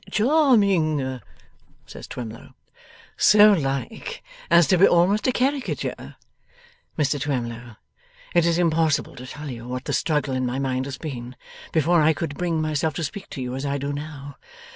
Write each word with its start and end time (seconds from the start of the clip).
'Charming!' 0.09 1.21
says 1.85 2.07
Twemlow. 2.07 2.55
'So 3.17 3.53
like 3.53 4.23
as 4.49 4.65
to 4.65 4.79
be 4.79 4.87
almost 4.87 5.27
a 5.27 5.31
caricature? 5.31 6.15
Mr 6.97 7.21
Twemlow, 7.21 7.75
it 8.33 8.47
is 8.47 8.57
impossible 8.57 9.15
to 9.15 9.27
tell 9.27 9.51
you 9.51 9.67
what 9.67 9.85
the 9.85 9.93
struggle 9.93 10.33
in 10.33 10.43
my 10.47 10.57
mind 10.57 10.85
has 10.85 10.97
been, 10.97 11.35
before 11.71 12.01
I 12.01 12.13
could 12.13 12.35
bring 12.35 12.59
myself 12.59 12.95
to 12.95 13.03
speak 13.03 13.29
to 13.29 13.43
you 13.43 13.53
as 13.53 13.63
I 13.63 13.77
do 13.77 13.93
now. 13.93 14.37